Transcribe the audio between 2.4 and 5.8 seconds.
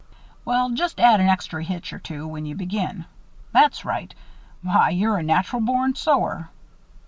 you begin that's right. Why, you're a natural